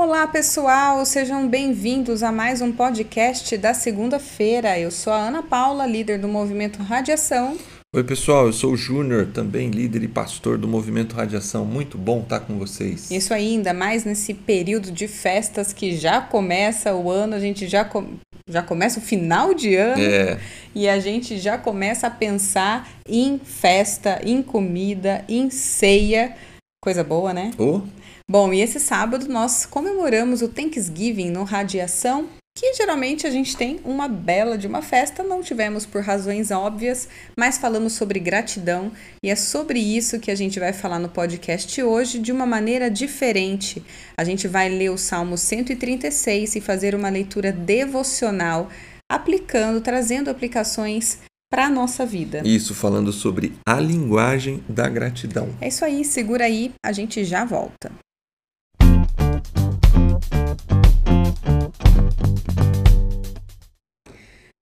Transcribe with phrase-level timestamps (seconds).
[0.00, 4.78] Olá, pessoal, sejam bem-vindos a mais um podcast da segunda-feira.
[4.78, 7.58] Eu sou a Ana Paula, líder do movimento Radiação.
[7.92, 11.64] Oi, pessoal, eu sou o Júnior, também líder e pastor do movimento Radiação.
[11.64, 13.10] Muito bom estar com vocês.
[13.10, 17.66] Isso aí, ainda mais nesse período de festas que já começa o ano, a gente
[17.66, 18.06] já, com...
[18.48, 20.38] já começa o final de ano É,
[20.76, 26.36] e a gente já começa a pensar em festa, em comida, em ceia.
[26.80, 27.50] Coisa boa, né?
[27.58, 27.82] ô,
[28.30, 33.80] Bom, e esse sábado nós comemoramos o Thanksgiving no Radiação, que geralmente a gente tem
[33.82, 38.92] uma bela de uma festa, não tivemos por razões óbvias, mas falamos sobre gratidão
[39.24, 42.90] e é sobre isso que a gente vai falar no podcast hoje de uma maneira
[42.90, 43.82] diferente.
[44.14, 48.68] A gente vai ler o Salmo 136 e fazer uma leitura devocional,
[49.10, 52.42] aplicando, trazendo aplicações para a nossa vida.
[52.44, 55.48] isso falando sobre a linguagem da gratidão.
[55.62, 57.90] É isso aí, segura aí, a gente já volta.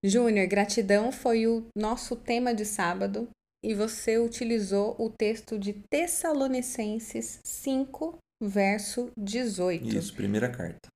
[0.04, 3.28] Júnior, gratidão foi o nosso tema de sábado
[3.64, 9.96] e você utilizou o texto de Tessalonicenses 5, verso 18.
[9.96, 10.88] Isso, primeira carta.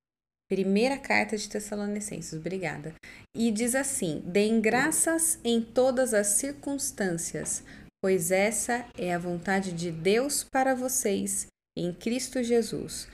[0.48, 2.94] Primeira carta de Tessalonicenses, obrigada.
[3.36, 7.64] E diz assim: Deem graças em todas as circunstâncias,
[8.02, 13.08] pois essa é a vontade de Deus para vocês em Cristo Jesus.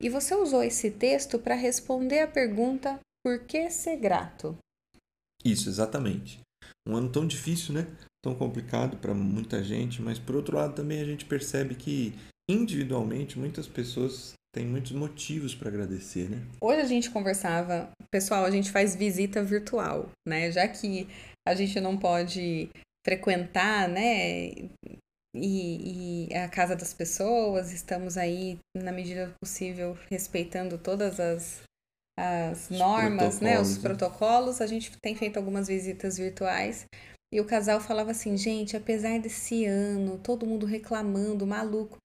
[0.00, 4.56] E você usou esse texto para responder a pergunta: por que ser grato?
[5.44, 6.40] Isso, exatamente.
[6.86, 7.86] Um ano tão difícil, né?
[8.22, 12.14] Tão complicado para muita gente, mas por outro lado também a gente percebe que
[12.48, 16.46] individualmente muitas pessoas têm muitos motivos para agradecer, né?
[16.60, 20.50] Hoje a gente conversava, pessoal, a gente faz visita virtual, né?
[20.52, 21.08] Já que
[21.46, 22.68] a gente não pode
[23.04, 24.50] frequentar, né?
[25.34, 31.62] E, e a casa das pessoas, estamos aí, na medida do possível, respeitando todas as,
[32.18, 33.60] as normas, né?
[33.60, 33.82] Os protocolos, né?
[33.82, 34.60] protocolos.
[34.60, 36.86] A gente tem feito algumas visitas virtuais.
[37.32, 41.96] E o casal falava assim, gente, apesar desse ano, todo mundo reclamando, maluco,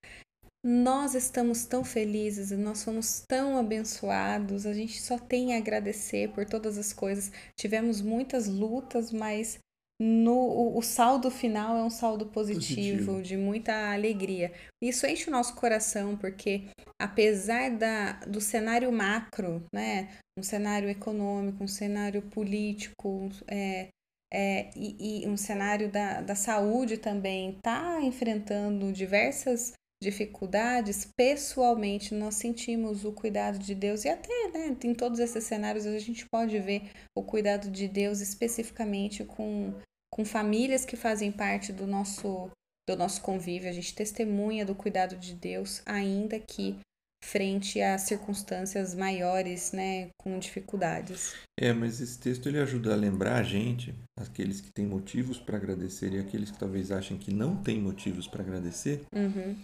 [0.64, 6.46] nós estamos tão felizes, nós somos tão abençoados, a gente só tem a agradecer por
[6.46, 7.32] todas as coisas.
[7.60, 9.60] Tivemos muitas lutas, mas
[10.00, 13.22] no, o, o saldo final é um saldo positivo, Positivo.
[13.22, 14.52] de muita alegria.
[14.82, 16.66] Isso enche o nosso coração, porque
[17.02, 23.88] apesar da, do cenário macro, né, um cenário econômico, um cenário político, é,
[24.32, 32.36] é, e, e um cenário da, da saúde também está enfrentando diversas dificuldades, pessoalmente nós
[32.36, 36.60] sentimos o cuidado de Deus e até né, em todos esses cenários a gente pode
[36.60, 39.74] ver o cuidado de Deus especificamente com,
[40.14, 42.50] com famílias que fazem parte do nosso,
[42.88, 43.70] do nosso convívio.
[43.70, 46.78] A gente testemunha do cuidado de Deus, ainda que
[47.24, 51.34] frente a circunstâncias maiores, né, com dificuldades.
[51.60, 55.58] É, mas esse texto ele ajuda a lembrar a gente, aqueles que têm motivos para
[55.58, 59.58] agradecer e aqueles que talvez achem que não têm motivos para agradecer, Uhum,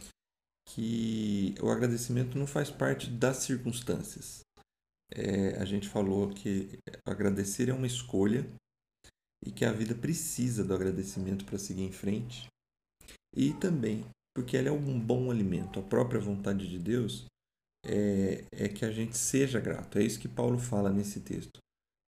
[0.69, 4.41] que o agradecimento não faz parte das circunstâncias.
[5.12, 8.46] É, a gente falou que agradecer é uma escolha
[9.46, 12.47] e que a vida precisa do agradecimento para seguir em frente.
[13.35, 15.79] E também porque ela é um bom alimento.
[15.79, 17.25] A própria vontade de Deus
[17.85, 20.00] é, é que a gente seja grato.
[20.00, 21.59] É isso que Paulo fala nesse texto.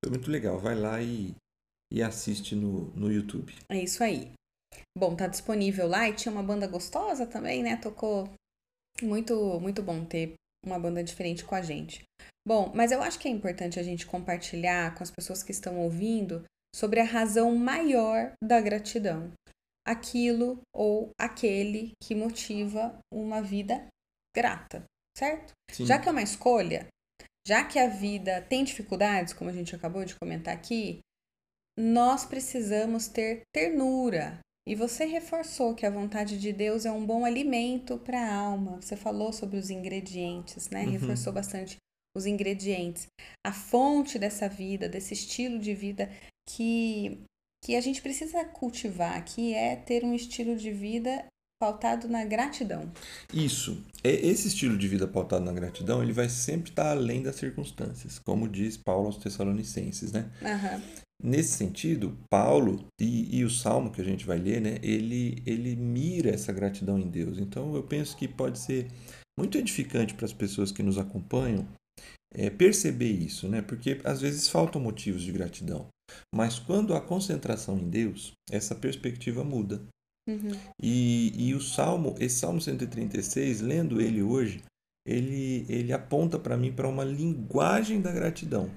[0.03, 0.59] Foi muito legal.
[0.59, 1.35] Vai lá e,
[1.93, 3.53] e assiste no, no YouTube.
[3.69, 4.31] é isso aí.
[4.97, 7.77] Bom, tá disponível lá e tinha uma banda gostosa também, né?
[7.77, 8.29] Tocou
[9.01, 10.33] muito, muito bom ter
[10.65, 12.03] uma banda diferente com a gente.
[12.47, 15.79] Bom, mas eu acho que é importante a gente compartilhar com as pessoas que estão
[15.79, 16.43] ouvindo
[16.75, 19.31] sobre a razão maior da gratidão.
[19.87, 23.87] Aquilo ou aquele que motiva uma vida
[24.35, 24.83] grata,
[25.17, 25.53] certo?
[25.71, 25.85] Sim.
[25.85, 26.87] Já que é uma escolha,
[27.47, 30.99] já que a vida tem dificuldades, como a gente acabou de comentar aqui,
[31.77, 34.39] nós precisamos ter ternura.
[34.67, 38.81] E você reforçou que a vontade de Deus é um bom alimento para a alma.
[38.81, 40.85] Você falou sobre os ingredientes, né?
[40.85, 40.91] Uhum.
[40.91, 41.77] Reforçou bastante
[42.15, 43.07] os ingredientes.
[43.45, 46.09] A fonte dessa vida, desse estilo de vida
[46.49, 47.19] que,
[47.63, 51.25] que a gente precisa cultivar, que é ter um estilo de vida
[51.61, 52.91] pautado na gratidão.
[53.33, 53.83] Isso.
[54.03, 58.19] É- Esse estilo de vida pautado na gratidão, ele vai sempre estar além das circunstâncias,
[58.19, 60.29] como diz Paulo aos Tessalonicenses, né?
[60.41, 60.81] Aham.
[61.23, 64.77] Nesse sentido, Paulo e, e o Salmo que a gente vai ler, né?
[64.83, 67.39] Ele, ele mira essa gratidão em Deus.
[67.39, 68.87] Então, eu penso que pode ser
[69.39, 71.67] muito edificante para as pessoas que nos acompanham
[72.33, 73.61] é, perceber isso, né?
[73.61, 75.87] Porque às vezes faltam motivos de gratidão.
[76.33, 79.81] Mas quando há concentração em Deus, essa perspectiva muda.
[80.27, 80.51] Uhum.
[80.81, 84.61] E, e o Salmo, esse Salmo 136, lendo ele hoje,
[85.07, 88.69] ele, ele aponta para mim para uma linguagem da gratidão.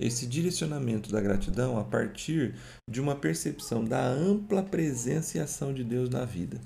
[0.00, 2.54] Esse direcionamento da gratidão a partir
[2.88, 6.60] de uma percepção da ampla presença e ação de Deus na vida.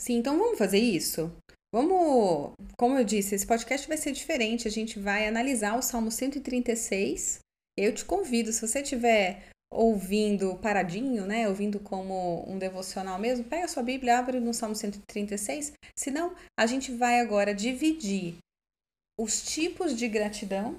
[0.00, 1.32] Sim, então vamos fazer isso?
[1.74, 4.68] Vamos, como eu disse, esse podcast vai ser diferente.
[4.68, 7.40] A gente vai analisar o Salmo 136.
[7.76, 13.64] Eu te convido, se você tiver ouvindo paradinho, né, ouvindo como um devocional mesmo, pega
[13.64, 15.72] a sua Bíblia, abre no Salmo 136.
[15.98, 18.36] Senão, a gente vai agora dividir
[19.18, 20.78] os tipos de gratidão,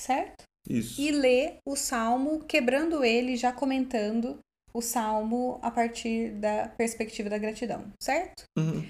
[0.00, 0.44] certo?
[0.68, 1.00] Isso.
[1.00, 4.38] E ler o salmo, quebrando ele, já comentando
[4.74, 8.44] o salmo a partir da perspectiva da gratidão, certo?
[8.56, 8.84] Uhum.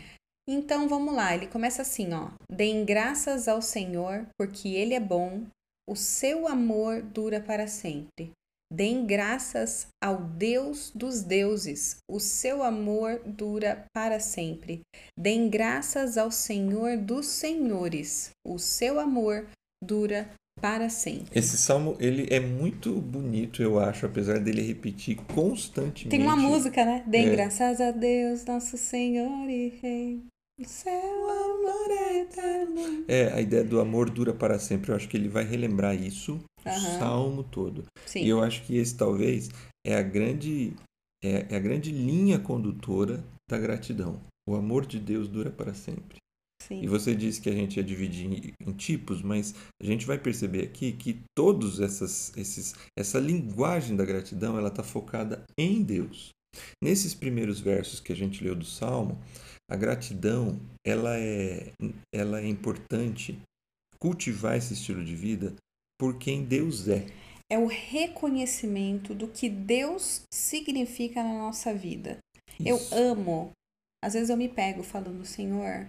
[0.49, 5.47] Então vamos lá, ele começa assim, ó: Deem graças ao Senhor, porque ele é bom,
[5.89, 8.33] o seu amor dura para sempre.
[8.71, 14.81] Deem graças ao Deus dos deuses, o seu amor dura para sempre.
[15.19, 19.49] Deem graças ao Senhor dos senhores, o seu amor
[19.83, 20.29] dura
[20.61, 21.27] para sempre.
[21.33, 26.09] Esse salmo, ele é muito bonito, eu acho, apesar dele repetir constantemente.
[26.09, 27.03] Tem uma música, né?
[27.07, 27.31] Deem É.
[27.31, 30.23] graças a Deus, nosso Senhor e Rei.
[30.61, 33.05] O seu amor é eterno.
[33.07, 34.91] É, a ideia do amor dura para sempre.
[34.91, 37.85] Eu acho que ele vai relembrar isso o salmo todo.
[38.05, 38.25] Sim.
[38.25, 39.49] E eu acho que esse talvez
[39.87, 40.75] é a grande
[41.25, 44.21] é, é a grande linha condutora da gratidão.
[44.49, 46.17] O amor de Deus dura para sempre.
[46.61, 46.83] Sim.
[46.83, 50.65] E você disse que a gente ia dividir em, tipos, mas a gente vai perceber
[50.65, 56.31] aqui que todos essas esses essa linguagem da gratidão, ela está focada em Deus.
[56.83, 59.19] Nesses primeiros versos que a gente leu do Salmo,
[59.71, 61.73] a gratidão, ela é
[62.15, 63.39] ela é importante
[63.99, 65.55] cultivar esse estilo de vida
[65.99, 67.07] por quem Deus é.
[67.51, 72.19] É o reconhecimento do que Deus significa na nossa vida.
[72.65, 72.95] Eu Isso.
[72.95, 73.51] amo.
[74.05, 75.89] Às vezes eu me pego falando, Senhor,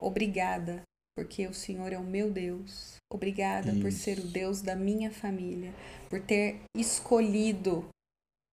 [0.00, 0.82] obrigada,
[1.16, 2.96] porque o Senhor é o meu Deus.
[3.12, 3.98] Obrigada por Isso.
[4.02, 5.72] ser o Deus da minha família,
[6.10, 7.86] por ter escolhido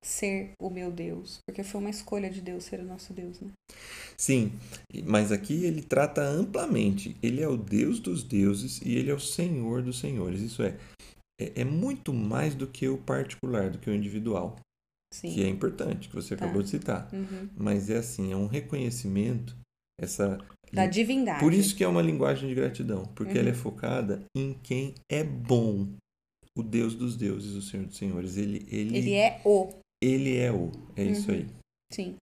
[0.04, 3.52] ser o meu Deus, porque foi uma escolha de Deus ser o nosso Deus, né?
[4.16, 4.52] Sim,
[5.04, 7.18] mas aqui ele trata amplamente.
[7.24, 10.42] Ele é o Deus dos deuses e ele é o Senhor dos senhores.
[10.42, 10.78] Isso é,
[11.42, 14.56] é, é muito mais do que o particular, do que o individual,
[15.12, 15.34] Sim.
[15.34, 16.46] que é importante, que você Tá.
[16.46, 17.10] acabou de citar.
[17.12, 17.50] Uhum.
[17.58, 19.58] Mas é assim, é um reconhecimento,
[20.02, 20.38] essa
[20.74, 21.40] Da divindade.
[21.40, 23.40] por isso que é uma linguagem de gratidão, porque Uhum.
[23.40, 25.88] ela é focada em quem é bom.
[26.58, 28.38] O Deus dos deuses, o Senhor dos senhores.
[28.38, 29.70] Ele, ele, ele é o
[30.02, 30.72] ele é o.
[30.96, 31.38] É isso Uhum.
[31.38, 31.48] aí.
[31.92, 32.16] Sim.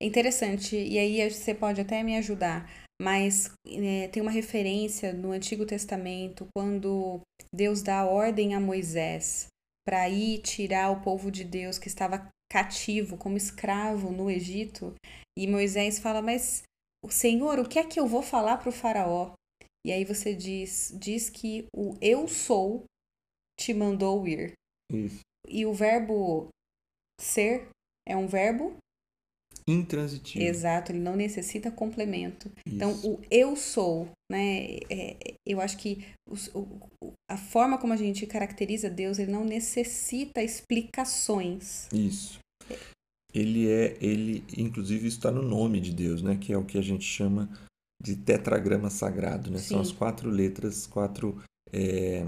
[0.00, 2.70] É interessante, e aí você pode até me ajudar,
[3.00, 7.20] mas é, tem uma referência no Antigo Testamento, quando
[7.54, 9.46] Deus dá ordem a Moisés
[9.86, 14.94] para ir tirar o povo de Deus que estava cativo, como escravo no Egito,
[15.38, 16.62] e Moisés fala: Mas,
[17.08, 19.32] Senhor, o que é que eu vou falar para o Faraó?
[19.86, 22.84] E aí você diz, diz que o eu sou
[23.58, 24.52] te mandou ir.
[24.92, 25.20] Isso.
[25.48, 26.48] E o verbo
[27.20, 27.68] ser
[28.06, 28.76] é um verbo
[29.68, 30.44] Intransitivo.
[30.44, 32.50] Exato, ele não necessita complemento.
[32.66, 33.12] Então, Isso.
[33.12, 34.78] o eu sou, né?
[34.90, 36.66] é- eu acho que os- o-
[37.30, 41.86] a forma como a gente caracteriza Deus, ele não necessita explicações.
[41.92, 42.40] Isso.
[43.34, 46.36] Ele é, ele, inclusive, isso está no nome de Deus, né?
[46.36, 47.48] Que é o que a gente chama
[48.02, 49.58] de tetragrama sagrado, né?
[49.58, 49.90] São Sim.
[49.90, 51.40] as quatro letras, quatro,
[51.72, 52.26] é,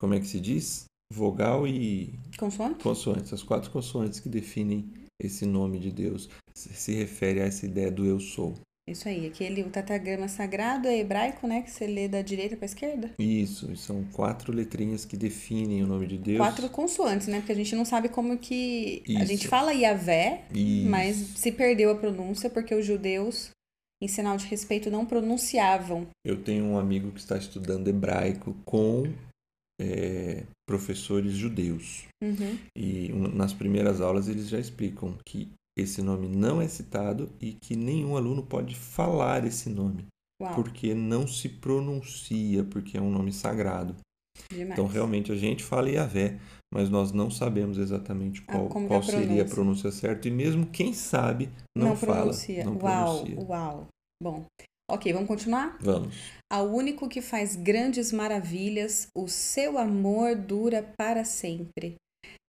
[0.00, 0.84] como é que se diz?
[1.12, 2.82] Vogal e Consoante?
[2.82, 3.32] consoantes.
[3.32, 7.90] As quatro consoantes que definem esse nome de Deus se se refere a essa ideia
[7.90, 8.54] do eu sou.
[8.90, 11.62] Isso aí, aquele o tetragrama sagrado é hebraico, né?
[11.62, 13.10] Que você lê da direita para esquerda.
[13.18, 16.38] Isso, são quatro letrinhas que definem o nome de Deus.
[16.38, 17.38] Quatro consoantes, né?
[17.40, 19.02] Porque a gente não sabe como que.
[19.08, 19.26] A Isso.
[19.26, 20.88] gente fala Yahvé, Isso.
[20.88, 23.50] mas se perdeu a pronúncia porque os judeus,
[24.02, 26.06] em sinal de respeito, não pronunciavam.
[26.24, 29.04] Eu tenho um amigo que está estudando hebraico com
[29.80, 32.04] é, professores judeus.
[32.22, 32.58] Uhum.
[32.76, 35.48] E um- nas primeiras aulas eles já explicam que
[35.80, 40.06] esse nome não é citado e que nenhum aluno pode falar esse nome,
[40.42, 43.94] Uau, porque não se pronuncia, porque é um nome sagrado.
[44.50, 44.72] demais.
[44.72, 46.38] Então, realmente, a gente fala Yahvé,
[46.72, 49.54] mas nós não sabemos exatamente Ah, qual, que qual seria a pronúncia.
[49.54, 52.14] pronúncia certa, e mesmo quem sabe não, não fala.
[52.20, 52.64] pronuncia.
[52.64, 53.44] Não uau, pronuncia.
[53.48, 53.86] uau.
[54.22, 54.44] Bom,
[54.90, 55.76] ok, vamos continuar?
[55.80, 56.14] Vamos.
[56.52, 61.96] Ao único que faz grandes maravilhas, o seu amor dura para sempre.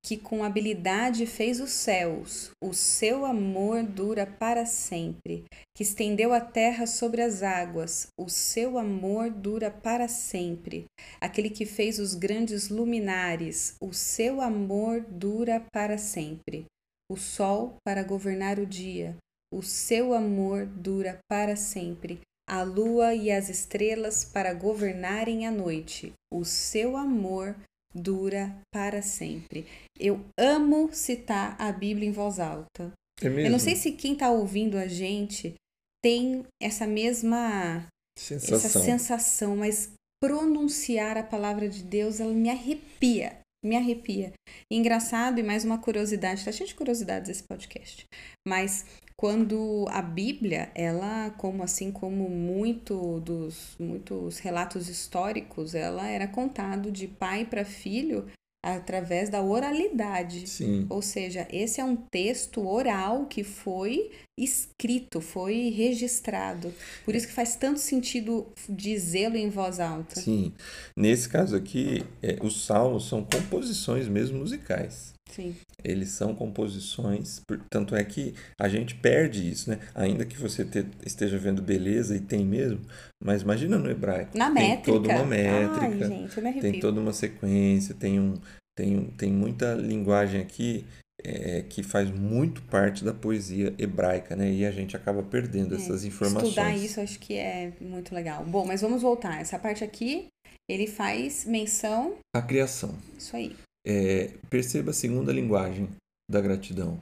[0.01, 5.45] Que com habilidade fez os céus, o seu amor dura para sempre.
[5.75, 10.85] Que estendeu a terra sobre as águas, o seu amor dura para sempre.
[11.21, 16.65] Aquele que fez os grandes luminares, o seu amor dura para sempre.
[17.11, 19.15] O sol para governar o dia,
[19.53, 22.19] o seu amor dura para sempre.
[22.49, 26.11] a lua e as estrelas para governarem a noite.
[26.33, 27.55] O seu amor
[27.93, 29.65] dura para sempre.
[29.99, 32.91] Eu amo citar a Bíblia em voz alta.
[33.21, 33.27] É?
[33.27, 35.55] Eu não sei se quem está ouvindo a gente
[36.03, 37.85] tem essa mesma
[38.17, 38.55] sensação.
[38.55, 39.91] essa sensação, mas
[40.21, 44.33] pronunciar a palavra de Deus, ela me arrepia, me arrepia.
[44.71, 48.05] Engraçado e mais uma curiosidade, tá cheio de curiosidades esse podcast.
[48.47, 48.85] Mas
[49.19, 56.89] quando a Bíblia, ela, como assim como muito dos muitos relatos históricos, ela era contado
[56.89, 58.27] de pai para filho
[58.63, 60.47] através da oralidade.
[60.47, 60.87] Sim.
[60.89, 64.09] Ou seja, esse é um texto oral que foi
[64.43, 66.73] escrito, foi registrado.
[67.05, 70.19] Por isso que faz tanto sentido dizê-lo em voz alta.
[70.19, 70.53] Sim.
[70.95, 75.13] Nesse caso aqui, é, os salmos são composições mesmo musicais.
[75.29, 75.55] Sim.
[75.83, 79.79] Eles são composições, tanto é que a gente perde isso, né?
[79.93, 82.81] Ainda que você te- esteja vendo beleza e tem mesmo,
[83.23, 84.35] mas imagina no hebraico.
[84.37, 84.91] Na tem métrica.
[84.91, 88.33] toda uma métrica, Ai, gente, tem toda uma sequência, tem, um,
[88.75, 90.83] tem, tem muita linguagem aqui
[91.23, 94.51] é, que faz muito parte da poesia hebraica, né?
[94.51, 96.57] E a gente acaba perdendo essas informações.
[96.57, 98.43] É, Estudar isso acho que é muito legal.
[98.45, 99.39] Bom, mas vamos voltar.
[99.39, 100.27] Essa parte aqui,
[100.67, 102.17] ele faz menção.
[102.35, 102.95] A criação.
[103.17, 103.55] Isso aí.
[103.85, 105.89] É, perceba a segunda linguagem
[106.29, 106.99] da gratidão.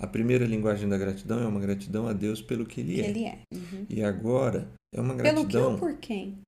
[0.00, 3.08] A primeira linguagem da gratidão é uma gratidão a Deus pelo que Ele Que é.
[3.08, 3.38] ele é.
[3.52, 3.86] Uhum.
[3.88, 6.38] E agora é uma Pelo que gratidão ou por quem?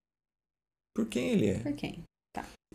[0.95, 1.59] por quem Ele é.
[1.59, 2.03] Por quem?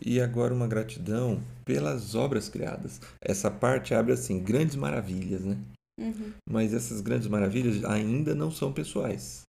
[0.04, 3.00] E agora uma gratidão pelas obras criadas.
[3.20, 5.56] Essa parte abre assim, grandes maravilhas, né?
[5.98, 6.32] Uhum.
[6.48, 9.42] Mas essas grandes maravilhas ainda não são pessoais.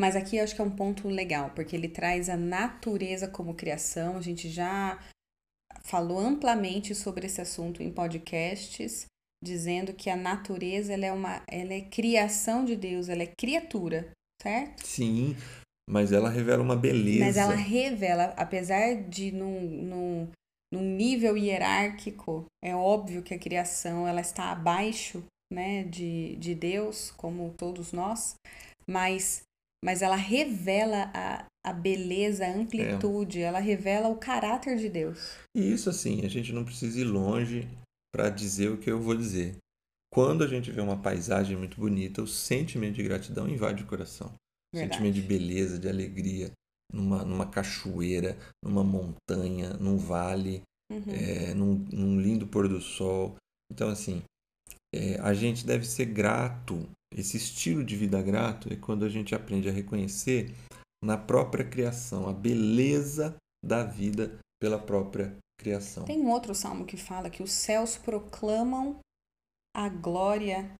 [0.00, 3.54] Mas aqui eu acho que é um ponto legal, porque ele traz a natureza como
[3.54, 4.16] criação.
[4.16, 4.98] A gente já
[5.82, 9.06] falou amplamente sobre esse assunto em podcasts,
[9.42, 14.10] dizendo que a natureza ela é uma ela é criação de Deus, ela é criatura,
[14.40, 14.86] certo?
[14.86, 15.36] Sim,
[15.88, 17.24] mas ela revela uma beleza.
[17.24, 20.28] Mas ela revela, apesar de num, num,
[20.72, 27.10] num nível hierárquico, é óbvio que a criação ela está abaixo né, de, de Deus,
[27.16, 28.34] como todos nós,
[28.86, 29.42] mas,
[29.82, 35.38] mas ela revela a, a beleza, a amplitude, ela revela o caráter de Deus.
[35.56, 37.66] E isso assim, a gente não precisa ir longe
[38.14, 39.56] para dizer o que eu vou dizer.
[40.12, 44.34] Quando a gente vê uma paisagem muito bonita, o sentimento de gratidão invade o coração.
[44.72, 44.94] Verdade.
[44.94, 46.50] sentimento de beleza, de alegria,
[46.92, 51.02] numa, numa cachoeira, numa montanha, num vale, Uhum.
[51.12, 53.36] é, num, num lindo pôr do sol.
[53.70, 54.22] Então, assim,
[54.94, 56.88] é, a gente deve ser grato.
[57.14, 60.54] Esse estilo de vida grato é quando a gente aprende a reconhecer
[61.04, 66.04] na própria criação a beleza da vida pela própria criação.
[66.06, 68.98] Tem um outro salmo que fala que os céus proclamam
[69.76, 70.72] a glória,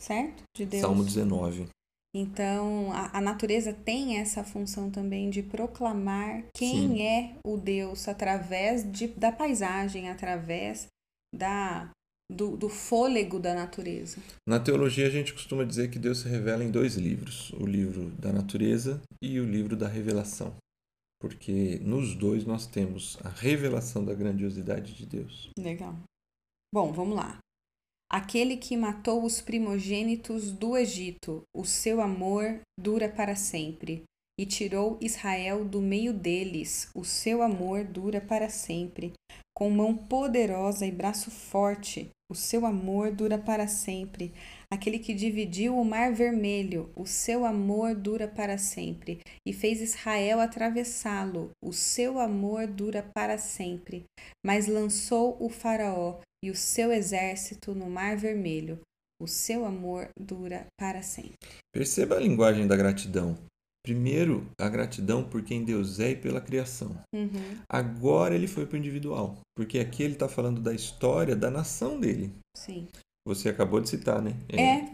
[0.00, 0.42] certo?
[0.54, 0.82] De Deus.
[0.82, 1.68] Salmo 19.
[2.14, 7.02] Então, a, a natureza tem essa função também de proclamar quem Sim.
[7.02, 10.88] é o Deus através de, da paisagem, através
[11.34, 11.90] da,
[12.30, 14.18] do, do fôlego da natureza.
[14.48, 18.10] Na teologia, a gente costuma dizer que Deus se revela em dois livros: o livro
[18.12, 20.54] da natureza e o livro da revelação.
[21.20, 25.50] Porque nos dois nós temos a revelação da grandiosidade de Deus.
[25.58, 25.94] Legal.
[26.72, 27.38] Bom, vamos lá.
[28.10, 34.02] Aquele que matou os primogênitos do Egito, o seu amor dura para sempre.
[34.38, 39.12] E tirou Israel do meio deles, o seu amor dura para sempre.
[39.52, 44.32] Com mão poderosa e braço forte, o seu amor dura para sempre.
[44.70, 49.18] Aquele que dividiu o mar vermelho, o seu amor dura para sempre.
[49.44, 54.04] E fez Israel atravessá-lo, o seu amor dura para sempre.
[54.44, 58.78] Mas lançou o Faraó e o seu exército no Mar Vermelho.
[59.20, 61.34] O seu amor dura para sempre.
[61.72, 63.36] Perceba a linguagem da gratidão.
[63.88, 66.94] Primeiro, a gratidão por quem Deus é e pela criação.
[67.14, 67.56] Uhum.
[67.66, 71.98] Agora ele foi para o individual, porque aqui ele está falando da história da nação
[71.98, 72.30] dele.
[72.54, 72.86] Sim.
[73.26, 74.36] Você acabou de citar, né?
[74.50, 74.90] É.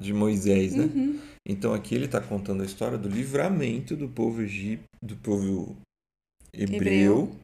[0.00, 0.84] De Moisés, né?
[0.84, 1.20] Uhum.
[1.46, 5.76] Então aqui ele está contando a história do livramento do povo egípcio, do povo
[6.54, 7.36] hebreu, Hebreu.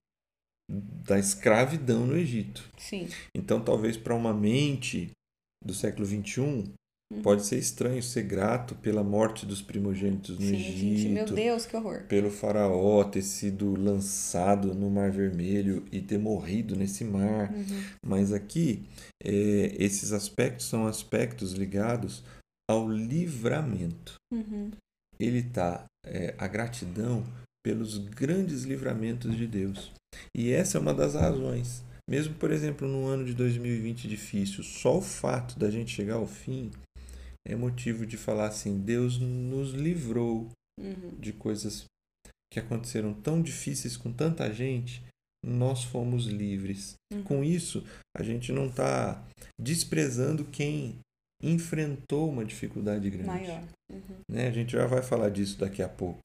[1.05, 2.67] da escravidão no Egito.
[2.79, 3.09] Sim.
[3.37, 5.11] Então talvez para uma mente
[5.63, 6.73] do século XXI
[7.23, 10.79] pode ser estranho ser grato pela morte dos primogênitos no Sim, Egito.
[10.79, 12.05] gente, meu Deus, que horror.
[12.05, 17.51] pelo faraó ter sido lançado no Mar Vermelho e ter morrido nesse mar.
[17.53, 17.83] Uhum.
[18.05, 18.87] Mas aqui,
[19.23, 22.23] é, esses aspectos são aspectos ligados
[22.71, 24.15] ao livramento.
[24.33, 24.71] Uhum.
[25.19, 27.25] Ele está, é, a gratidão
[27.65, 29.91] pelos grandes livramentos de Deus.
[30.37, 31.83] E essa é uma das razões.
[32.09, 36.27] Mesmo, por exemplo, no ano de 2020 difícil, só o fato da gente chegar ao
[36.27, 36.71] fim
[37.47, 41.19] é motivo de falar assim: Deus nos livrou Uhum.
[41.19, 41.87] de coisas
[42.53, 45.03] que aconteceram tão difíceis com tanta gente,
[45.45, 46.95] nós fomos livres.
[47.13, 47.23] Uhum.
[47.25, 47.85] Com isso,
[48.17, 49.27] a gente não está
[49.61, 51.01] desprezando quem
[51.43, 53.27] enfrentou uma dificuldade grande.
[53.27, 53.65] Maior.
[53.91, 54.21] Uhum.
[54.31, 54.47] né?
[54.47, 56.21] A gente já vai falar disso daqui a pouco.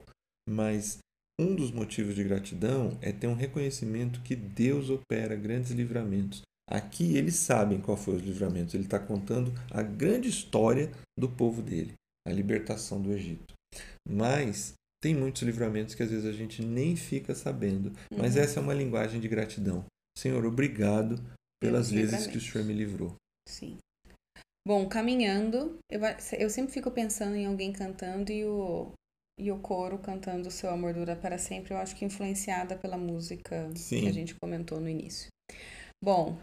[0.48, 0.98] Mas
[1.40, 6.42] um dos motivos de gratidão é ter um reconhecimento que Deus opera grandes livramentos.
[6.70, 8.74] Aqui eles sabem qual foi os livramentos.
[8.74, 11.92] Ele está contando a grande história do povo dele,
[12.26, 13.54] a libertação do Egito.
[14.08, 17.92] Mas tem muitos livramentos que às vezes a gente nem fica sabendo.
[18.16, 18.42] Mas Uhum.
[18.42, 19.84] essa é uma linguagem de gratidão.
[20.16, 21.16] Senhor, obrigado
[21.62, 22.40] pelas Pelos vezes que o.
[22.40, 23.14] Senhor me livrou.
[23.48, 23.76] Sim.
[24.66, 26.00] Bom, caminhando, eu,
[26.38, 28.92] eu sempre fico pensando em alguém cantando e o,
[29.38, 32.96] e o coro cantando O Seu Amor Dura Para Sempre, eu acho que influenciada pela
[32.96, 34.00] música Sim.
[34.00, 35.28] que a gente comentou no início.
[36.02, 36.38] Bom,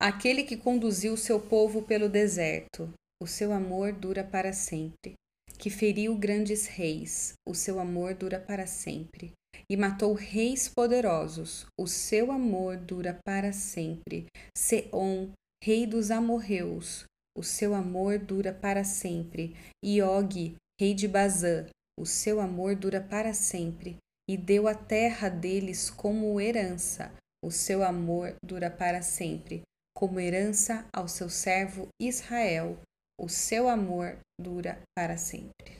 [0.00, 5.14] aquele que conduziu seu povo pelo deserto, o seu amor dura para sempre.
[5.58, 9.32] Que feriu grandes reis, o seu amor dura para sempre.
[9.68, 14.26] E matou reis poderosos, o seu amor dura para sempre.
[14.56, 17.04] Seom, rei dos amorreus,
[17.36, 19.56] o seu amor dura para sempre.
[19.84, 21.66] E Og, rei de Bazã,
[21.98, 23.96] o seu amor dura para sempre.
[24.30, 27.12] E deu a terra deles como herança,
[27.44, 29.62] o seu amor dura para sempre.
[29.98, 32.78] Como herança ao seu servo Israel,
[33.20, 35.72] o seu amor dura para sempre.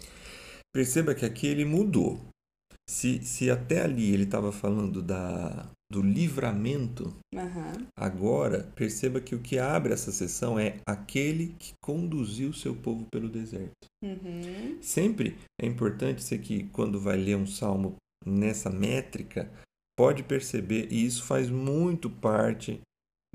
[0.75, 2.21] Perceba que aqui ele mudou.
[2.91, 7.87] Se, se até ali ele estava falando da, do livramento, Aham.
[7.97, 13.29] agora perceba que o que abre essa sessão é aquele que conduziu seu povo pelo
[13.29, 13.87] deserto.
[14.03, 14.83] Uhum.
[14.83, 17.95] Sempre é importante você que quando vai ler um salmo
[18.27, 19.49] nessa métrica,
[19.97, 22.81] pode perceber, e isso faz muito parte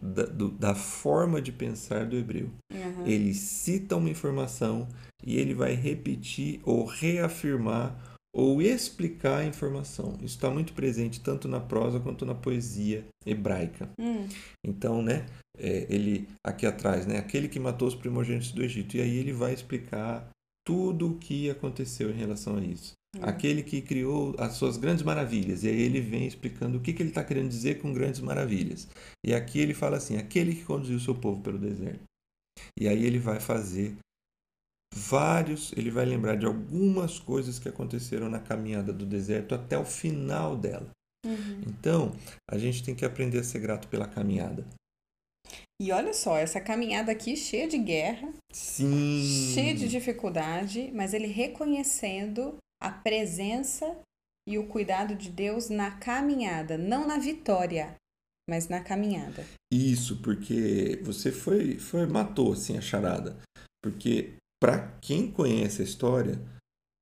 [0.03, 2.49] da, do- da forma de pensar do hebreu.
[2.73, 3.05] Aham.
[3.05, 4.87] Ele cita uma informação
[5.25, 7.97] e ele vai repetir ou reafirmar
[8.35, 10.13] ou explicar a informação.
[10.15, 13.89] Isso está muito presente tanto na prosa quanto na poesia hebraica.
[13.99, 14.27] Hum.
[14.65, 15.25] Então, né,
[15.57, 19.31] é, ele aqui atrás, né, aquele que matou os primogênitos do Egito, e aí ele
[19.31, 20.27] vai explicar
[20.65, 22.93] tudo o que aconteceu em relação a isso.
[23.21, 27.03] Aquele que criou as suas grandes maravilhas, e aí ele vem explicando o que, que
[27.03, 28.87] ele está querendo dizer com grandes maravilhas.
[29.23, 32.01] E aqui ele fala assim: aquele que conduziu o seu povo pelo deserto.
[32.79, 33.95] E aí ele vai fazer
[34.93, 39.85] vários, ele vai lembrar de algumas coisas que aconteceram na caminhada do deserto até o
[39.85, 40.89] final dela.
[41.25, 41.61] Uhum.
[41.67, 42.15] Então,
[42.49, 44.65] a gente tem que aprender a ser grato pela caminhada.
[45.81, 49.23] E olha só, essa caminhada aqui cheia de guerra, Sim.
[49.53, 53.95] cheia de dificuldade, mas ele reconhecendo a presença
[54.47, 57.95] e o cuidado de Deus na caminhada, não na vitória,
[58.49, 59.45] mas na caminhada.
[59.71, 63.37] Isso, porque você foi, foi matou assim a charada.
[63.81, 66.37] Porque para quem conhece a história,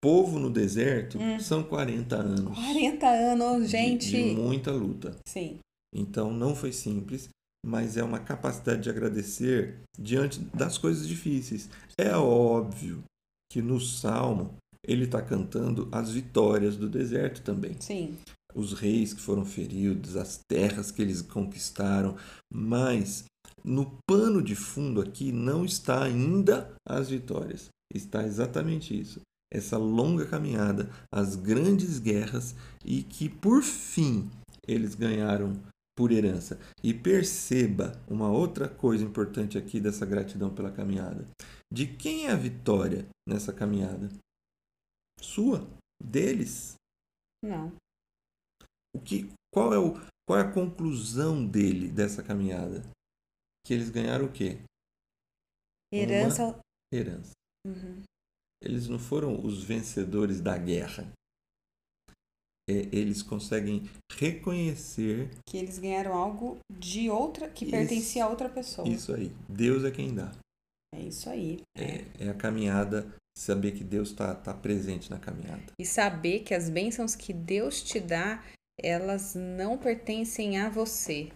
[0.04, 1.39] povo no deserto Hum.
[1.39, 4.08] são 40 anos 40 anos, de- gente.
[4.10, 5.17] de muita luta.
[5.28, 5.60] Sim.
[5.94, 7.28] Então não foi simples,
[7.65, 11.70] mas é uma capacidade de agradecer diante das coisas difíceis.
[11.98, 13.04] É óbvio
[13.52, 17.76] que no salmo ele está cantando as vitórias do deserto também.
[17.80, 18.17] Sim.
[18.54, 22.17] Os reis que foram feridos, as terras que eles conquistaram,
[22.52, 23.26] mas
[23.63, 27.70] no pano de fundo aqui não está ainda as vitórias.
[27.94, 29.22] Está exatamente isso.
[29.54, 34.30] Essa longa caminhada, as grandes guerras e que por fim
[34.67, 35.54] eles ganharam
[35.96, 36.58] por herança.
[36.84, 41.28] E perceba uma outra coisa importante aqui dessa gratidão pela caminhada.
[41.72, 44.10] De quem é a vitória nessa caminhada?
[45.21, 45.67] Sua,
[46.03, 46.75] deles.
[47.43, 47.71] Não.
[48.93, 49.93] O que, qual, é o,
[50.27, 52.81] qual é a conclusão dele dessa caminhada?
[53.65, 54.60] Que eles ganharam o quê?
[55.93, 56.60] Herança.
[56.91, 57.31] Herança.
[57.65, 58.01] Uhum.
[58.62, 61.12] Eles não foram os vencedores da guerra.
[62.69, 67.71] É, eles conseguem reconhecer Que eles ganharam algo de outra, que Isso.
[67.71, 68.88] pertencia a outra pessoa.
[68.88, 69.29] isso aí.
[69.49, 70.31] Deus é quem dá.
[70.93, 71.62] É isso aí.
[71.75, 75.63] É, é a caminhada, saber que Deus está tá presente na caminhada.
[75.80, 78.44] E saber que as bênçãos que Deus te dá,
[78.80, 81.32] elas não pertencem a você,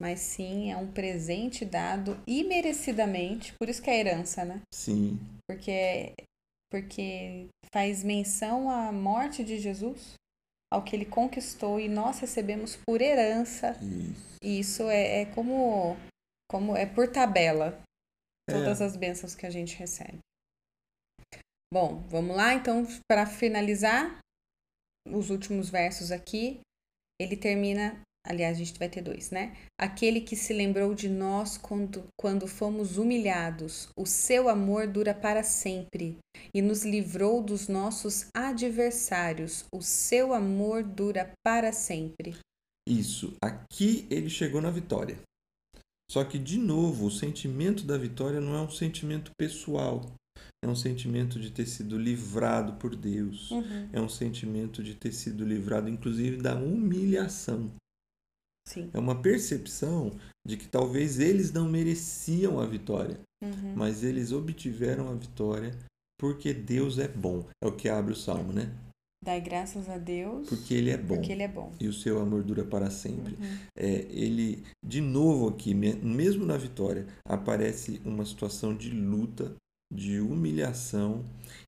[0.00, 3.52] mas sim é um presente dado imerecidamente.
[3.58, 4.60] Por isso que é herança, né?
[4.72, 6.12] Sim, Porque,
[6.70, 10.14] porque faz menção à morte de Jesus,
[10.72, 13.72] ao que ele conquistou e nós recebemos por herança.
[13.82, 14.36] isso.
[14.42, 15.96] E isso é, é como,
[16.50, 17.80] como é por tabela
[18.48, 18.84] todas É.
[18.84, 20.18] as bênçãos que a gente recebe.
[21.72, 24.18] Bom, vamos lá então para finalizar
[25.06, 26.60] os últimos versos aqui.
[27.20, 29.56] Ele termina Aliás, a gente vai ter dois, né?
[29.80, 33.88] Aquele que se lembrou de nós quando, quando fomos humilhados.
[33.96, 36.18] O seu amor dura para sempre
[36.52, 39.64] e nos livrou dos nossos adversários.
[39.72, 42.36] O seu amor dura para sempre.
[42.86, 43.34] Isso.
[43.42, 45.18] Aqui ele chegou na vitória.
[46.10, 50.02] Só que, de novo, o sentimento da vitória não é um sentimento pessoal.
[50.64, 53.50] É um sentimento de ter sido livrado por Deus.
[53.50, 53.88] Uhum.
[53.92, 57.70] É um sentimento de ter sido livrado, inclusive, da humilhação.
[58.66, 58.90] Sim.
[58.92, 60.12] É uma percepção
[60.46, 63.74] de que talvez eles não mereciam a vitória, Uhum.
[63.76, 65.72] mas eles obtiveram a vitória
[66.18, 67.46] porque Deus é bom.
[67.62, 68.70] É o que abre o salmo, né?
[69.24, 70.48] Dai graças a Deus.
[70.48, 71.16] Porque Ele é bom.
[71.16, 71.72] Porque ele é bom.
[71.80, 73.34] E o seu amor dura para sempre.
[73.34, 73.58] Uhum.
[73.76, 79.54] É, ele, de novo aqui, me- mesmo na vitória, aparece uma situação de luta,
[79.92, 81.24] de humilhação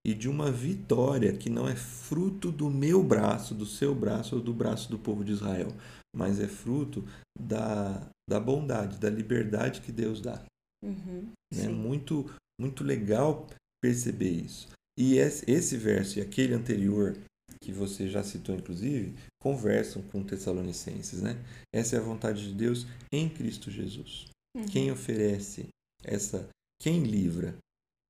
[0.07, 4.43] e de uma vitória que não é fruto do meu braço, do seu braço ou
[4.43, 5.69] do braço do povo de Israel,
[6.15, 7.05] mas é fruto
[7.39, 10.43] da, da bondade, da liberdade que Deus dá.
[10.85, 11.31] Uhum.
[11.55, 12.31] É muito,
[12.61, 13.47] muito legal
[13.83, 14.69] perceber isso.
[14.99, 17.17] E esse, esse verso e aquele anterior,
[17.63, 21.37] que você já citou inclusive, conversam com Tessalonicenses, né?
[21.75, 24.27] Essa é a vontade de Deus em Cristo Jesus.
[24.57, 24.67] Uhum.
[24.67, 25.69] Quem oferece
[26.05, 26.49] essa,
[26.81, 27.55] quem livra,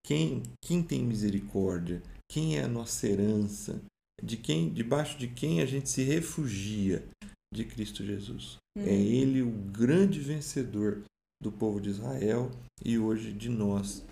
[0.05, 3.83] quem, quem tem misericórdia, quem é a nossa herança,
[4.23, 7.07] de quem, debaixo de quem a gente se refugia,
[7.53, 8.59] de Cristo Jesus.
[8.77, 8.85] Uhum.
[8.85, 11.03] É ele o grande vencedor
[11.43, 12.51] do povo de Israel
[12.85, 14.05] e hoje de nós,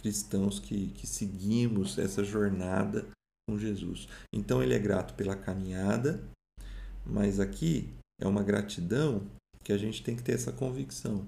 [0.00, 3.06] cristãos que, que seguimos essa jornada
[3.48, 4.08] com Jesus.
[4.32, 6.22] Então ele é grato pela caminhada,
[7.04, 7.88] mas aqui
[8.20, 9.26] é uma gratidão
[9.62, 11.26] que a gente tem que ter essa convicção.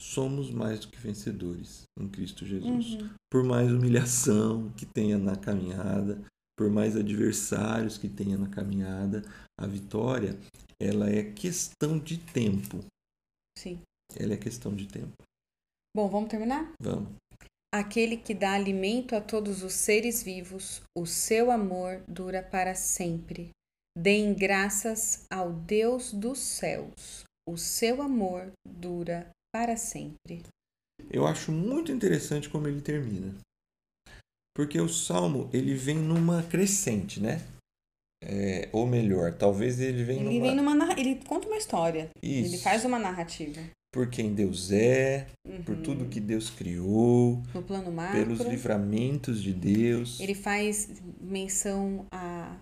[0.00, 2.94] Somos mais do que vencedores em Cristo Jesus.
[2.94, 3.10] Uhum.
[3.30, 6.24] Por mais humilhação que tenha na caminhada,
[6.56, 9.22] por mais adversários que tenha na caminhada,
[9.58, 10.38] a vitória,
[10.80, 12.82] ela é questão de tempo.
[13.58, 13.80] Sim.
[14.16, 15.12] Ela é questão de tempo.
[15.94, 16.72] Bom, vamos terminar?
[16.80, 17.10] Vamos.
[17.72, 23.50] Aquele que dá alimento a todos os seres vivos, o seu amor dura para sempre.
[23.96, 30.42] Deem graças ao Deus dos céus, o seu amor dura para sempre.
[31.10, 33.34] Eu acho muito interessante como ele termina.
[34.54, 37.40] Porque o salmo, ele vem numa crescente, né?
[38.22, 40.46] É, ou melhor, talvez ele venha Ele numa...
[40.46, 42.62] vem numa ele conta uma história, ele Isso.
[42.62, 43.60] faz uma narrativa.
[43.92, 45.26] Por quem Deus é,
[45.64, 45.82] por Uhum.
[45.82, 48.18] tudo que Deus criou, no plano macro.
[48.18, 50.20] pelos livramentos de Deus.
[50.20, 52.56] Ele faz menção à,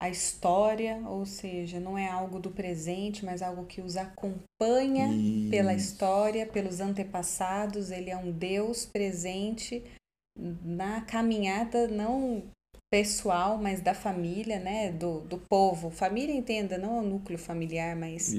[0.00, 5.08] à história, ou seja, não é algo do presente, mas algo que os acompanha
[5.50, 5.92] pela Isso.
[5.92, 7.90] história, pelos antepassados.
[7.90, 9.84] Ele é um Deus presente
[10.64, 12.42] na caminhada não
[12.90, 14.90] pessoal, mas da família, né?
[14.90, 15.90] Do, do povo.
[15.90, 18.34] Família, entenda, não é o núcleo familiar, mas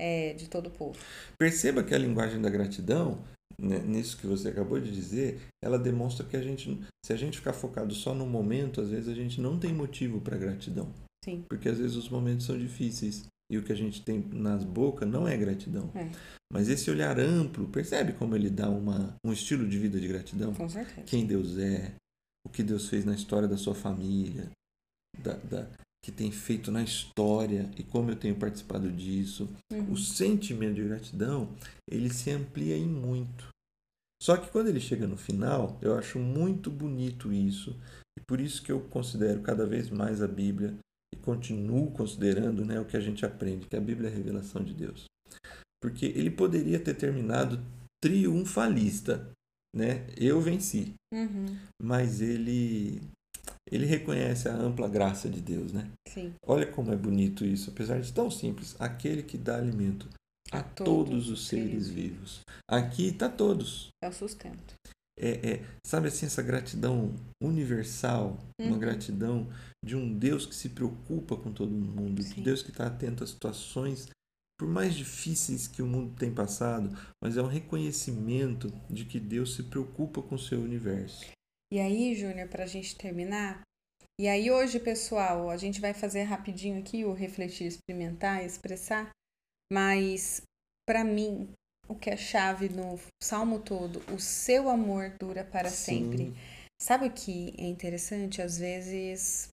[0.00, 0.98] é de todo o povo.
[1.38, 3.22] Perceba que a linguagem da gratidão,
[3.58, 7.52] nisso que você acabou de dizer, ela demonstra que a gente, se a gente ficar
[7.52, 10.92] focado só no momento, às vezes a gente não tem motivo para gratidão.
[11.24, 11.44] Sim.
[11.48, 15.08] Porque às vezes os momentos são difíceis e o que a gente tem nas bocas
[15.08, 15.90] não é gratidão.
[15.94, 16.10] É.
[16.52, 20.52] Mas esse olhar amplo, percebe como ele dá uma, um estilo de vida de gratidão?
[20.54, 21.02] Com certeza.
[21.06, 21.94] Quem Deus é,
[22.46, 24.50] o que Deus fez na história da sua família,
[25.22, 25.70] da, da-
[26.04, 29.48] que tem feito na história e como eu tenho participado disso.
[29.72, 29.92] Uhum.
[29.92, 31.54] O sentimento de gratidão,
[31.88, 33.48] ele se amplia em muito.
[34.20, 37.76] Só que quando ele chega no final, eu acho muito bonito isso.
[38.18, 40.76] E por isso que eu considero cada vez mais a Bíblia
[41.12, 44.62] e continuo considerando né, o que a gente aprende, que a Bíblia é a revelação
[44.62, 45.04] de Deus.
[45.80, 47.60] Porque ele poderia ter terminado
[48.00, 49.30] triunfalista,
[49.74, 50.06] né?
[50.16, 50.94] Eu venci.
[51.12, 51.58] Uhum.
[51.80, 53.00] Mas ele
[53.70, 55.90] ele reconhece a ampla graça de Deus, né?
[56.08, 56.34] Sim.
[56.46, 58.76] Olha como é bonito isso, apesar de tão simples.
[58.78, 60.08] Aquele que dá alimento
[60.50, 62.40] a, todos, os seres vivos.
[62.68, 63.88] Aqui está todos.
[64.02, 64.74] É o sustento.
[65.18, 68.78] É, é, sabe assim, essa gratidão universal, uma Uhum.
[68.78, 69.48] gratidão
[69.84, 72.42] de um Deus que se preocupa com todo mundo, de Sim.
[72.42, 74.08] Deus que está atento às situações,
[74.58, 79.54] por mais difíceis que o mundo tem passado, mas é um reconhecimento de que Deus
[79.54, 81.26] se preocupa com o seu universo.
[81.72, 83.62] E aí, Júnior, para a gente terminar.
[84.20, 89.10] E aí, hoje, pessoal, a gente vai fazer rapidinho aqui o refletir, experimentar, expressar.
[89.72, 90.42] Mas,
[90.86, 91.48] para mim,
[91.88, 96.26] o que é chave no salmo todo, o seu amor dura para sempre.
[96.26, 96.36] Sim.
[96.78, 98.42] Sabe o que é interessante?
[98.42, 99.48] Às vezes,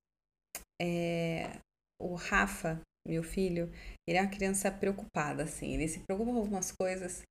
[0.77, 1.57] é,
[2.01, 3.71] o Rafa, meu filho,
[4.05, 5.73] ele é uma criança preocupada, assim.
[5.73, 7.21] Ele se preocupa com algumas coisas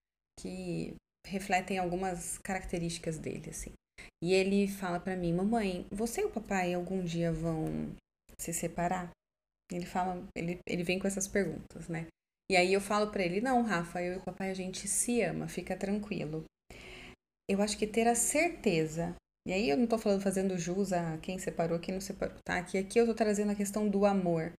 [0.41, 0.95] que
[1.27, 3.75] refletem algumas características dele, assim.
[4.23, 7.95] E ele fala pra mim, mamãe, você e o papai algum dia vão
[8.39, 9.11] se separar?
[9.71, 12.07] Ele fala, ele, ele vem com essas perguntas, né?
[12.51, 15.21] E aí eu falo para ele: não, Rafa, eu e o papai a gente se
[15.23, 16.45] ama, fica tranquilo.
[17.49, 19.15] Eu acho que ter a certeza.
[19.47, 22.63] E aí eu não tô falando fazendo jus a quem separou, quem não separou, tá?
[22.63, 24.53] Que aqui eu tô trazendo a questão do amor.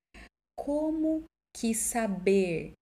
[0.58, 1.24] Como
[1.56, 2.74] que saber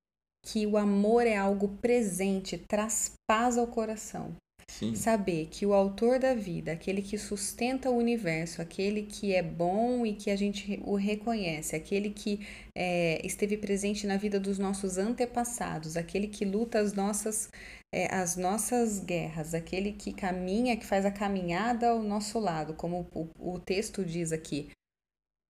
[0.45, 4.35] que o amor é algo presente traz paz ao coração?
[4.69, 4.93] Sim.
[4.95, 10.05] Saber que o autor da vida, aquele que sustenta o universo, aquele que é bom
[10.05, 14.97] e que a gente o reconhece, aquele que é, esteve presente na vida dos nossos
[14.97, 17.49] antepassados, aquele que luta as nossas,
[17.93, 23.07] é, as nossas guerras, aquele que caminha, que faz a caminhada ao nosso lado, como
[23.15, 24.69] o, o texto diz aqui.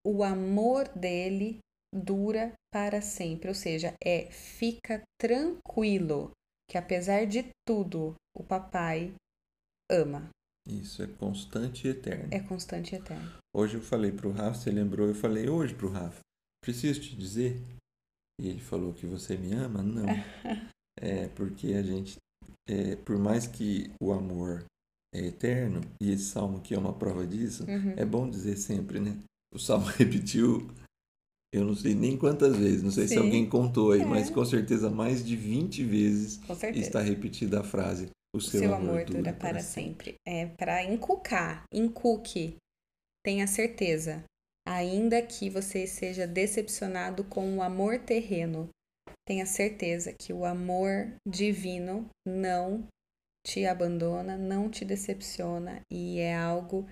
[0.05, 1.57] O amor dele
[1.93, 6.31] dura para sempre, ou seja, é fica tranquilo
[6.69, 9.13] que apesar de tudo, o papai
[9.91, 10.29] ama.
[10.67, 12.27] Isso é constante e eterno.
[12.31, 13.31] É constante e eterno.
[13.55, 16.19] Hoje eu falei pro Rafa, você lembrou, eu falei hoje pro Rafa,
[16.63, 17.61] preciso te dizer?
[18.39, 19.81] E ele falou que você me ama?
[19.81, 20.05] Não.
[20.99, 22.17] é porque a gente,
[22.69, 24.65] é, por mais que o amor
[25.15, 27.93] é eterno, e esse salmo aqui é uma prova disso, Uhum.
[27.97, 29.17] é bom dizer sempre, né?
[29.53, 30.69] O salmo repetiu,
[31.53, 33.21] eu não sei nem quantas vezes, não sei se Sim.
[33.21, 34.05] alguém contou aí, É.
[34.05, 36.39] mas com certeza mais de 20 vezes
[36.75, 40.15] está repetida a frase: O o seu, seu amor dura para sempre.
[40.23, 42.57] É para inculcar, inculque.
[43.25, 44.23] Tenha certeza.
[44.67, 48.69] Ainda que você seja decepcionado com o amor terreno,
[49.27, 52.87] tenha certeza que o amor divino não
[53.43, 56.87] te abandona, não te decepciona e é algo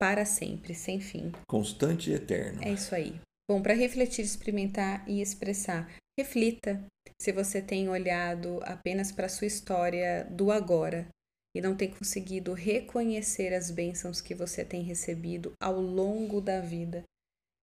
[0.00, 1.30] para sempre, sem fim.
[1.46, 2.60] Constante e eterno.
[2.64, 3.20] É isso aí.
[3.48, 6.84] Bom, para refletir, experimentar e expressar, reflita
[7.20, 11.08] se você tem olhado apenas para a sua história do agora
[11.56, 17.02] e não tem conseguido reconhecer as bênçãos que você tem recebido ao longo da vida.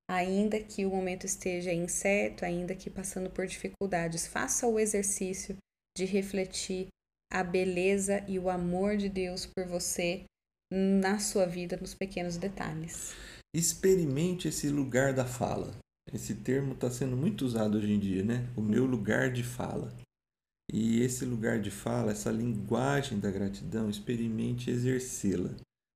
[0.09, 5.55] Ainda que o momento esteja incerto, ainda que passando por dificuldades, faça o exercício
[5.97, 6.87] de refletir
[7.31, 10.25] a beleza e o amor de Deus por você
[10.71, 13.13] na sua vida, nos pequenos detalhes.
[13.53, 15.73] Experimente esse lugar da fala.
[16.13, 18.47] Esse termo está sendo muito usado hoje em dia, né?
[18.55, 19.93] O meu lugar de fala.
[20.71, 25.51] E esse lugar de fala, essa linguagem da gratidão, experimente exercê-la.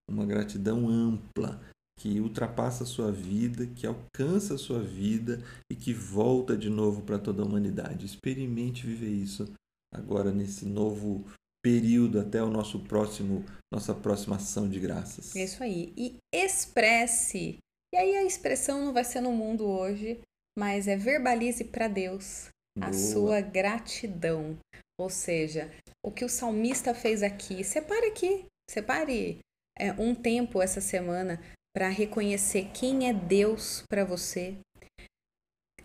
[0.09, 1.61] Uma gratidão ampla,
[1.99, 7.01] que ultrapassa a sua vida, que alcança a sua vida e que volta de novo
[7.01, 8.05] para toda a humanidade.
[8.05, 9.51] Experimente viver isso
[9.93, 11.25] agora nesse novo
[11.61, 15.35] período até o nosso próximo nossa próxima ação de graças.
[15.35, 15.93] É isso aí.
[15.95, 17.59] E expresse.
[17.93, 20.19] E aí a expressão não vai ser no mundo hoje,
[20.57, 22.93] mas é verbalize para Deus a Boa.
[22.93, 24.57] sua gratidão.
[24.99, 25.71] Ou seja,
[26.05, 29.39] o que o salmista fez aqui, separe aqui, separe
[29.77, 31.41] é, um tempo essa semana
[31.75, 34.57] para reconhecer quem é Deus para você.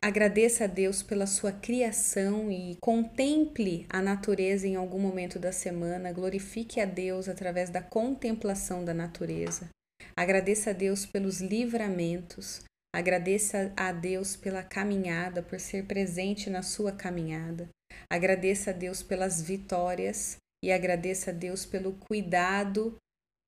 [0.03, 6.13] Agradeça a Deus pela sua criação e contemple a natureza em algum momento da semana.
[6.13, 9.71] Glorifique a Deus através da contemplação da natureza.
[10.17, 12.63] Agradeça a Deus pelos livramentos.
[12.95, 17.69] Agradeça a Deus pela caminhada, por ser presente na sua caminhada.
[18.09, 22.97] Agradeça a Deus pelas vitórias e agradeça a Deus pelo cuidado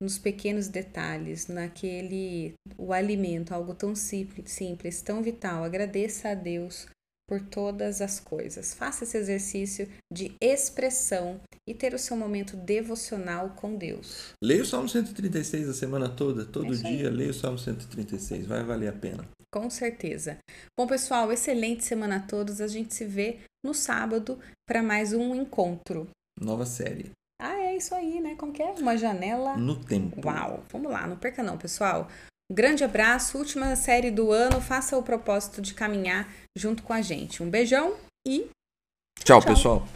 [0.03, 5.65] nos pequenos detalhes, naquele o alimento, algo tão simples, tão vital.
[5.65, 6.87] Agradeça a Deus
[7.29, 8.73] por todas as coisas.
[8.75, 14.33] Faça esse exercício de expressão e ter o seu momento devocional com Deus.
[14.43, 18.63] Leia o Salmo 136 a semana toda, todo É dia, leia o Salmo 136, vai
[18.63, 19.27] valer a pena.
[19.53, 20.39] Com certeza.
[20.79, 22.61] Bom, pessoal, excelente semana a todos.
[22.61, 26.09] A gente se vê no sábado para mais um encontro.
[26.41, 27.11] Nova série,
[27.41, 28.35] Ah, é isso aí, né?
[28.37, 28.73] Como que é?
[28.73, 29.57] Uma janela.
[29.57, 30.21] no tempo.
[30.27, 30.65] Uau!
[30.71, 32.09] Vamos lá, não perca não, pessoal.
[32.51, 34.61] Um grande abraço, última série do ano.
[34.61, 37.43] Faça o propósito de caminhar junto com a gente.
[37.43, 38.49] Um beijão e
[39.25, 39.43] Tchau, Tchau.
[39.43, 39.89] pessoal.